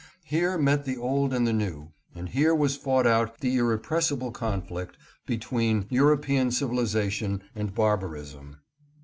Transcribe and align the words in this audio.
Here 0.23 0.57
met 0.57 0.83
the 0.83 0.97
old 0.97 1.31
and 1.31 1.45
the 1.45 1.53
new, 1.53 1.89
and 2.15 2.29
here 2.29 2.55
was 2.55 2.75
fought 2.75 3.05
out 3.05 3.39
the 3.39 3.57
irrepressible 3.57 4.31
conflict 4.31 4.97
between 5.27 5.85
European 5.91 6.49
civilization 6.49 7.43
and 7.53 7.75
barbarism. 7.75 8.57